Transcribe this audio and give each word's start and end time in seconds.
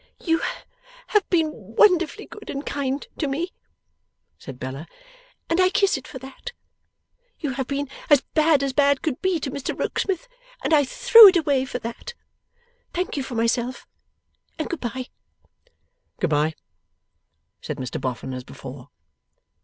'You 0.19 0.41
have 1.09 1.29
been 1.29 1.51
wonderfully 1.53 2.25
good 2.25 2.49
and 2.49 2.65
kind 2.65 3.07
to 3.19 3.27
me,' 3.27 3.53
said 4.39 4.59
Bella, 4.59 4.87
'and 5.47 5.61
I 5.61 5.69
kiss 5.69 5.95
it 5.95 6.07
for 6.07 6.17
that. 6.17 6.53
You 7.39 7.51
have 7.51 7.67
been 7.67 7.87
as 8.09 8.21
bad 8.33 8.63
as 8.63 8.73
bad 8.73 9.03
could 9.03 9.21
be 9.21 9.39
to 9.39 9.51
Mr 9.51 9.77
Rokesmith, 9.77 10.27
and 10.63 10.73
I 10.73 10.85
throw 10.85 11.27
it 11.27 11.37
away 11.37 11.65
for 11.65 11.77
that. 11.77 12.15
Thank 12.95 13.15
you 13.15 13.21
for 13.21 13.35
myself, 13.35 13.85
and 14.57 14.67
good 14.67 14.79
bye!' 14.81 15.09
'Good 16.19 16.31
bye,' 16.31 16.55
said 17.61 17.77
Mr 17.77 18.01
Boffin 18.01 18.33
as 18.33 18.43
before. 18.43 18.89